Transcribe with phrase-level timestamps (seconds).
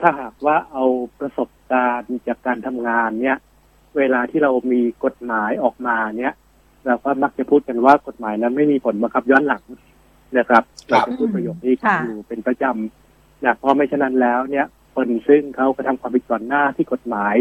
[0.00, 0.84] ถ้าหากว่าเอา
[1.20, 3.36] ประสบการณ์จากการทำงานเนี่ย
[3.96, 6.32] เวลาที่เรามีกฎหมายออกมาเนี่ย
[6.86, 9.62] เราก็มักจะพูดกันว่ากฎหมายนั้นไม่มีผลบังคับย้อนหลัง
[10.38, 17.36] นะครับครัเราบจะพูดประโยคนี้ค่ะอยู่เป็นประจำนะเพราะไม่ฉะนั้นแล้วเนี่ยคนซึ่งเขากระทำความผิดก่อนหน้าที่กฎหมาย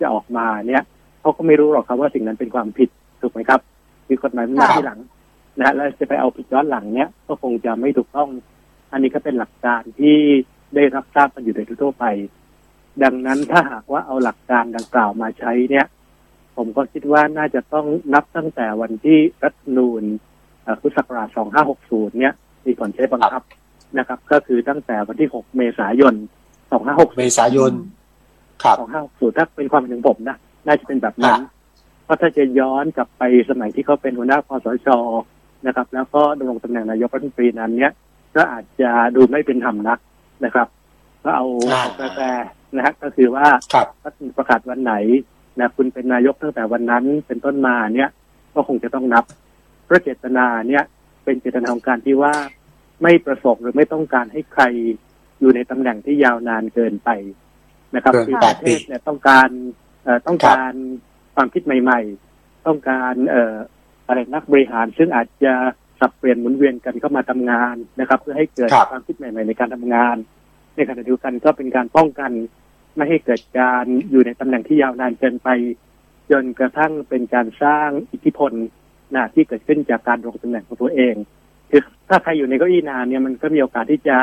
[0.00, 0.82] จะออกมาเนี่ย
[1.20, 2.88] เขาก็ไม่รู้หรอกครับว่าสิ่งนั้นเป็นความผิด
[3.20, 3.60] ถูกไหมครับ
[4.06, 5.00] คือกฎหมายมันมาค่ะที่หลัง
[5.58, 8.28] นะแล้วจะไปเอาผิดย้อนหลังเนี่ยก็คงจะไม่ถูกต้อง
[8.92, 10.18] อันนี้ก็เป็นหลักการที่
[10.74, 12.04] ได้รับทราบกันอยู่โดยทั่วไป
[13.02, 15.86] ดังนั้นถ้าหากว่าเอาหลักการดังกล่าวมาใช้เนี่ย
[16.56, 20.02] ผมก็คิดว่าน่าจะต้องนับตั้งแต่วันที่รัฐธรรมนูญ
[20.62, 21.28] เอ่อพุทธศักราช
[21.74, 22.34] 2560 เนี่ย
[22.66, 23.42] มีผลใช้บังคับ
[23.98, 26.14] นะครับ ก็คือตั้งแต่วันที่ 6 เมษายน
[26.64, 27.72] 2560เมษายน
[28.62, 28.76] ครับ
[29.10, 31.50] 2560 ถ้าเป็นความเห็นของผมนะ น่าจะเป็นแบบนั้นอะ
[32.04, 34.88] เพราะถ้าจะย้อนกลับไปสมัยที่เขาเป็นหัวหน้าคอสช
[35.66, 37.92] นะครับ แล้วก็ดำรงตำแหน่งนายกรัฐมนตรีนั้นเนี่ย
[38.36, 39.98] ก็อาจจะดูไม่เป็นธรรมนัก
[40.44, 40.68] นะครับ
[41.24, 44.94] ก็เอาอ่าเอาแปลๆนะฮะก็คือว่าครับรัฐธรรมนูญประกาศวันไหน
[45.58, 48.10] นะคุณเป็นนายกตั้งแต่วันนั้นเป็นต้นมาเนี่ย
[48.54, 49.24] ก็คงจะต้องนับ
[49.84, 50.84] เพราะเจตนาเนี่ย
[51.24, 52.34] เป็นเจตนาของการที่ว่า
[53.02, 54.64] ไม่ประสงค์หรือไม่ต้องการให้ใคร
[55.40, 57.10] อยู่ในตำแหน่งที่ยาวนานเกินไป
[57.94, 59.48] นะครับเกินคือแปปดระเทปีศเนี่ยต้องการ
[60.04, 60.74] เอ่อต้องครับการ
[61.34, 62.00] ความคิดใหม่
[62.34, 63.54] ๆ ต้องการเอ่อ
[64.06, 65.54] อะไรนักบริหารซึ่งอาจจะ
[66.00, 70.16] สับเปลี่ยนหมุนเวียนกันเข้ามาทำงานนะครับ เพื่อให้เกิดครับความคิดใหม่ๆในการทำงาน
[70.74, 72.30] ในขณะเดียวกันก็เป็นการป้องกัน
[72.96, 75.48] ไม่ให้เกิดการอยู่ในตำแหน่งที่ยาวนานเกินไป
[76.30, 78.52] จนกระทั่งเป็นการสร้างอิทธิพล
[79.14, 81.14] นะที่เกิดขึ้นจากการลงตำแหน่งของตัวเอง
[81.70, 84.16] คือถ้าใครอยู่ในเก้าอี้นานเนี่ยมันก็มีโอกาสที่จะ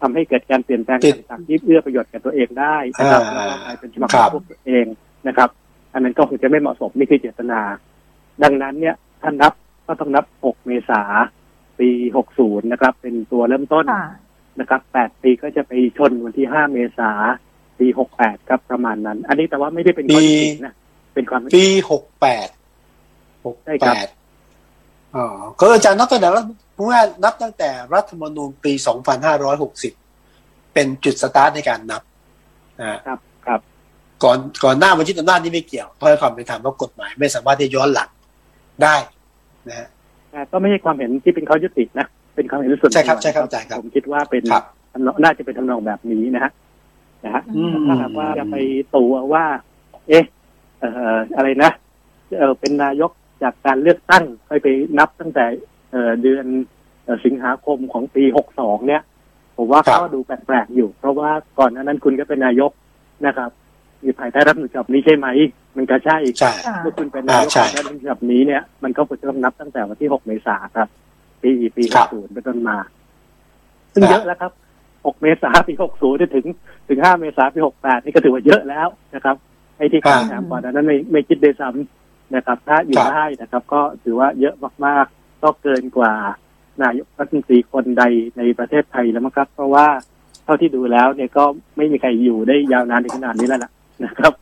[0.00, 4.86] ทำให้เกิดการเปลี่ยนแปลงติดต่างๆที่เอื้อประโยชน์กับตัวเองได้นะครับอ่าแล้วก็กลายเป็นฉบับคขรัอบงพวกตัวเอง
[5.28, 5.48] นะครับ
[5.92, 7.60] อันนั้นก็คงจะไม่เหมาะสมนี่คือเจตนา
[8.42, 9.52] ดังนั้นเนี่ยถ้านับ
[9.86, 11.02] ก็ต้องนับ 6 เมษา
[11.78, 11.88] ปี
[12.30, 14.06] 60 นะครับ เป็นตัวเริ่มต้นค่ะ
[14.60, 17.10] นะครับ 8 ปีก็จะไปชนวันที่ 5 เมษา
[17.78, 17.86] ปี
[18.18, 20.74] 68 ครับประมาณนั้น อันนี้แต่ว่าไม่ได้เป็นข้อเท็จจริงนะ
[21.14, 22.48] เป็นความปีหกแปด
[23.44, 24.08] หกใช่คแปรับด
[25.16, 25.26] อ๋อ
[25.60, 26.44] ก็อาจารย์นับตั้งแต่รัฐ
[26.76, 29.92] ผมว่านับตั้งแต่รัฐธรรมนูญปีสองพันห้าร้อยหกสิบ
[30.74, 32.02] เป็นจุดสตาร์ทในการนับ
[32.80, 33.60] อ่าครับครับ
[34.24, 38.10] ก่อนก่อนหน้าวันที่อำนาจนี่ไม่เกี่ยวเพราะความเป็นธรรมเพราะกฎหมาย ไม่สามารถที่จะย้อนหลัง
[38.82, 38.94] ได้
[39.68, 39.86] นะฮะ
[40.30, 46.52] แต่ก็ไม่ใช่ความเห็นที่เป็นข้อยุตินะ เป็นความเห็นส่วนตัวใช่ครับใช่ครับอาจารย์ครับ ผมคิดว่าเป็นครับทำนองน่าจะเป็นทำนองแบบนี้นะฮะ
[47.24, 48.56] นะฮะอืมถ้าหากว่าจะไป
[48.96, 49.44] ตัวว่า
[50.08, 50.24] เอ๊ะ
[50.80, 51.70] เอ่ออะไรนะ
[52.38, 53.10] เออเป็นนายก
[53.42, 55.44] จากการเลือกตั้งค่อยไปนับตั้งแต่
[55.90, 56.46] เอ่อเดือน
[57.04, 59.02] เอ่อสิงหาคมของปีหกสองเนี่ย
[59.56, 62.70] ผมว่าครับก็ดูแปลกๆอยู่ เพราะว่าก่อนหน้านั้นคุณก็เป็นนายก
[63.26, 63.50] นะครับ
[64.02, 65.28] อยู่ภายใต้รัฐธรรมนูญฉบับนี้ใช่ไหม
[65.76, 70.88] มันก็ใช่ใช่ค่ะเมื่อคุณเป็นนายกอ่าใช่ภายใต้รัฐธรรมนูญฉบับนี้เนี่ยมันก็ควรจะต้องนับตั้งแต่วันที่ 6 เมษายนครับ
[71.42, 72.76] ปีปีครับ60เป็นต้นมา
[73.92, 74.52] ซึ่งครับเยอะแล้วครับ
[74.88, 76.46] 6 เมษายนปี 60ถึง
[76.88, 79.36] ถึง 5 เมษายนปี 68 นี่ก็ถือว่าเยอะแล้วนะครับ
[79.76, 84.54] ไอ้ที่ครับคำถามก่อนหนานั้นไม่ไม่คิดด้วยซ้ำนะครับ ถ้าอยู่ครับได้นะครับ ก็ถือว่าเยอะ
[84.86, 86.12] มากๆ ก็เกินกว่า
[86.82, 88.04] นายกรัฐมนตรีคนใด
[88.38, 89.86] ในประเทศไทยแล้วมั้งครับ เพราะว่า
[90.44, 91.44] เท่าที่ดูแล้วเนี่ยก็
[91.76, 93.70] ไม่มีใครอยู่ได้ยาวนานถึงขนาดนี้แล้วล่ะ
[94.04, 94.32] นะครับ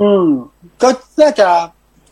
[0.00, 0.26] อืม
[0.82, 0.88] ก็
[1.20, 1.48] น่าจะ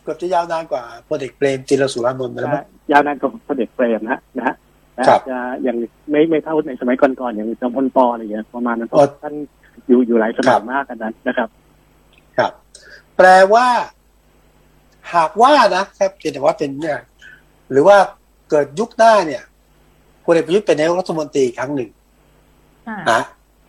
[0.03, 4.55] เกือบจะยาวนานกว่าพลเอกเปรมติรสุรานนท์ไปแล้วมั้งยาวนานกว่าพลเอกเปรมนะฮะนะฮะ
[4.95, 5.37] แต่ครัอาบจจะ
[5.67, 5.75] ยัง
[6.11, 9.33] ไม่ไม่เท่าในสมัยก่อนๆอย่างจอมพลปออะไรอย่างเงี้ยประมาณนั้นเพอ๋อราะท่าน
[9.87, 11.49] อยู่อยู่หลายสครัมัยบมากกันนั้นนะครับ
[12.37, 12.51] ครับ
[13.17, 13.67] แปลว่า
[15.13, 16.99] หากว่านะครับเพียงแต่ว่าเป็นเนี่ย
[17.71, 17.97] หรือว่า
[18.49, 19.43] เกิดยุคหน้าเนี่ย
[20.25, 21.89] พลเอกประยุทธ์เป็นนายกรัฐมนตรีอีกครั้งหนึ่ง
[22.87, 23.21] ค่ะนะ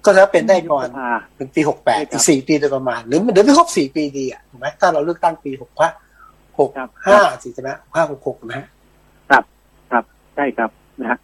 [0.04, 5.90] ก็จะเป็นได้ก่อนยุบสภาเป็นปีหกแปดใช่ครับอีกสี่ปีโดยประมาณ หรือเดี๋ยวไม่ครบสี่ปีดีอะถูกไหมถ้าเราเลือกตั้งปีหกห้า
[6.58, 8.66] หกครับห้าสี่ใช่ไหมห้าหกหกนะฮะ
[10.36, 10.70] ใช่ครับ
[11.00, 11.18] นะฮะ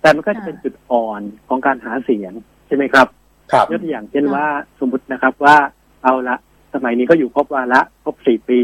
[0.00, 2.32] แต่มันก็จะเป็นจุดอ่อนของการหาเสียง
[2.66, 3.06] ใช่ไหมครับ
[3.52, 4.46] ครับยกตัวอย่างเช่นว่า
[4.80, 5.56] สมมตินะครับว่า
[6.04, 6.36] เอาละ
[6.74, 8.60] สมัยนี้ก็อยู่ครบวาระครบสี่ปี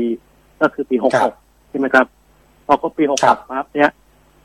[0.61, 1.33] ก็คือปีหกคหรักบ
[1.71, 2.07] ใช่ไหมครับ
[2.67, 3.91] พอครบปีหกครัหบกปั๊บเนี่ย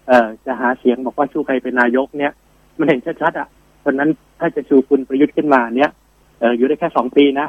[0.08, 2.32] เอ่อจะหาเสียงบอกว่าชูใครเป็นนายกเนี่ย
[2.78, 3.57] มันเห็นชัดๆอะเพ
[3.88, 4.10] ราะฉะนั้น
[4.40, 5.92] ถ้าจะชูคุณประยุทธ์ขึ้นมาเนี่ย
[6.40, 7.48] เอออยู่ได้แค่สองปีนะ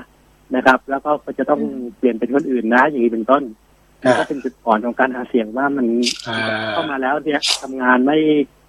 [0.56, 1.60] นะครับ แล้วก็จะต้อง
[1.98, 3.42] เปลี่ยนเป็นคนอื่นนะ อย่างนี้เป็นต้น
[4.02, 5.86] มันก็เป็นจุดอ่อนของการหาเสียงว่ามัน
[6.28, 6.38] อ่า
[6.70, 8.18] เข้ามาแล้วเนี่ยทำงานไม่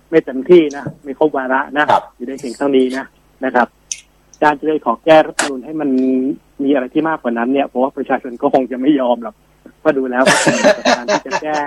[0.10, 3.06] ไม่เต็มที่นะไม่ครบวาระนะครับอยู่ได้เพียงเท่านี้นะ
[3.46, 3.68] นะครับ
[4.44, 5.90] การจะได้ขอแก้รัฐธรรมนูญให้มัน
[6.64, 9.36] มีอะไรที่มากกว่านั้นเนี่ยเพราะว่าประชาชนก็คงจะไม่ยอมหรอก
[9.80, 11.58] เพราะดูแล้วก็เป็นการที่จะแก้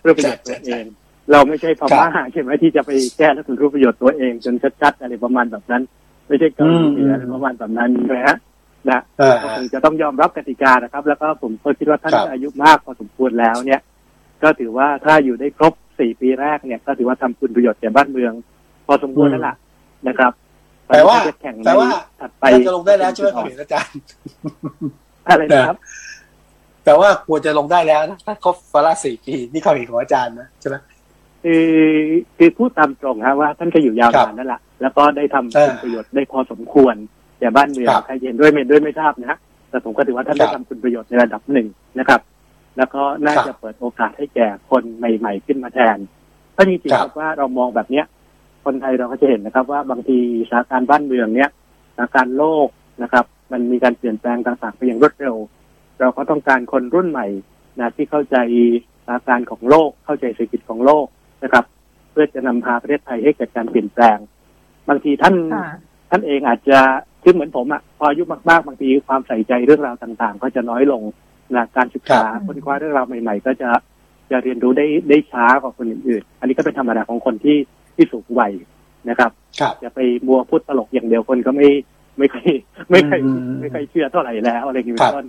[0.00, 0.84] เพื่อประโยชน์ตัวเอง
[1.30, 5.82] เราไม่ใช่พม่าใช่ไหมที่จะไปแก้รัฐธรรมนูญเพื่อประโยชน์ตัวเองจนชัดๆอะไรประมาณแบบนั้น
[6.28, 8.36] ไม่ใช่เกาหลีเหนืออะไรประมาณแบบนั้นนะฮะ
[8.90, 13.80] นะอ่าก็คงจะต้องยอมรับกติกานะครับ แล้วก็ผมก็คิดว่าท่านครับอายุมากพอสมควรแล้วเนี่ย
[14.42, 18.32] ก็ถือว่าถ้าอยู่ได้ครบสี่ปีแรกเนี่ย ก็ถือว่าทำคุณประโยชน์แก่บ้านเมือง
[18.86, 19.54] พอสมควรแล้วล่ะ
[20.08, 20.32] นะครับ
[20.86, 21.88] ไปแปลว่าจะแข่งแปลว่า
[22.20, 23.98] ถัดไปน่าจะลงได้แล้วใช่ไหมความเห็นอาจารย์
[25.28, 25.78] อะไรนะครับ
[26.84, 30.76] แปลว่าควรจะลงได้แล้วนะถ้าครบวาระสี่ปีนี่ความเห็นของอาจารย์นะใช่ไหม
[31.42, 31.66] คือ
[32.38, 36.94] คือพูดตามตรงฮะว่าท่านก็อยู่ยาวครับนานนั่นแหละแล้วก็ได้ทำเออคุณประโยชน์ได้พอสมควร
[37.38, 39.38] แต่บ้านเมืองครับใครเห็นด้วยไม่เห็นด้วยไม่ทราบนะฮะ
[39.70, 41.66] แต่ผมก็ถือว่าท่านได้ครัทำบคุณประโยชน์ในระดับหนึ่ง
[41.98, 42.20] นะครับ
[42.76, 45.98] แล้วก็น่าครับจะเปิดโอกาสให้แก่คนใหม่ ๆ ขึ้นมาแทน
[46.52, 48.04] เพราะจริงๆคครับรับว่าเรามองแบบเนี้ย
[48.64, 50.18] คนไทยเราก็จะเห็นนะครับ ว่าบางที
[50.48, 51.50] สถานการณ์บ้านเมืองเนี้ย
[51.94, 52.68] สถานการณ์โลก
[53.02, 55.36] นะครับ มันมีการเปลี่ยนแปลงต่างๆไปอย่างรวดเร็ว
[56.00, 57.26] เราก็ต้องการคนรุ่นใหม่
[57.78, 58.36] นะที่เข้าใจ
[59.04, 61.06] สถานการณ์ของโลก เข้าใจเศรษฐกิจของโลก
[61.42, 61.64] นะครับ
[62.10, 64.18] เพื่อจะนำพาประเทศไทยให้เกิดการเปลี่ยนแปลง
[64.88, 65.66] บางทีท่านค่ะ
[66.10, 66.78] ท่านเองอาจจะ
[67.22, 71.02] คือเหมือนผมอะพออายุมากๆ บางทีความใส่ใจเรื่องราวต่างๆ ก็จะน้อยลง
[71.56, 73.70] นะการศึกษาครับค้นคว้าเรื่องราวใหม่ ๆ ก็จะ
[74.30, 77.58] จะเรียนรู้ได้ได้ช้ากว่าคนอื่นๆ อันนี้ก็เป็นธรรมดาของคนที่
[77.96, 78.52] ที่สูงวัย
[79.08, 79.30] นะครับ
[79.60, 81.68] ครับจะไปมัวพูดตลกอย่างเดียวคนก็ไม่
[82.18, 82.48] ไม่ค่อย
[82.90, 85.26] ไม่ค่อยอืมไม่ค่อยเชื่อเท่าไหร่แล้วอะไรอย่างนี้ครัเป็นบต้น